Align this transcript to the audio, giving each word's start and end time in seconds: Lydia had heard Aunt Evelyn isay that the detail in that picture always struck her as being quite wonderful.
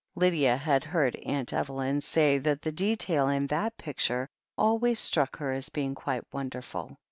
Lydia 0.15 0.57
had 0.57 0.83
heard 0.83 1.15
Aunt 1.17 1.53
Evelyn 1.53 1.99
isay 1.99 2.41
that 2.41 2.63
the 2.63 2.71
detail 2.71 3.29
in 3.29 3.45
that 3.45 3.77
picture 3.77 4.27
always 4.57 4.99
struck 4.99 5.37
her 5.37 5.53
as 5.53 5.69
being 5.69 5.93
quite 5.93 6.23
wonderful. 6.33 6.97